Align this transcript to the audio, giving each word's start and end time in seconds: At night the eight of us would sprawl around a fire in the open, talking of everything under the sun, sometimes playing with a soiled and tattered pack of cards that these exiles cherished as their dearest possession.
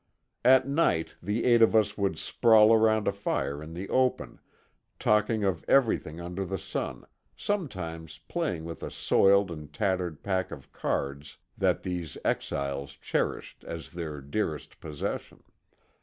At 0.43 0.67
night 0.67 1.13
the 1.21 1.45
eight 1.45 1.61
of 1.61 1.75
us 1.75 1.95
would 1.95 2.17
sprawl 2.17 2.73
around 2.73 3.07
a 3.07 3.11
fire 3.11 3.61
in 3.61 3.75
the 3.75 3.87
open, 3.89 4.39
talking 4.97 5.43
of 5.43 5.63
everything 5.67 6.19
under 6.19 6.43
the 6.43 6.57
sun, 6.57 7.05
sometimes 7.37 8.17
playing 8.17 8.65
with 8.65 8.81
a 8.81 8.89
soiled 8.89 9.51
and 9.51 9.71
tattered 9.71 10.23
pack 10.23 10.49
of 10.49 10.73
cards 10.73 11.37
that 11.55 11.83
these 11.83 12.17
exiles 12.25 12.93
cherished 12.93 13.63
as 13.63 13.91
their 13.91 14.21
dearest 14.21 14.79
possession. 14.79 15.43